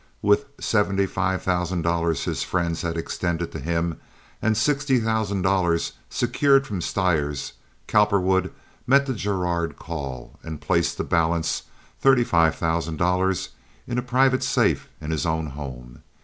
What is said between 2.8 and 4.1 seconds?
had extended to him,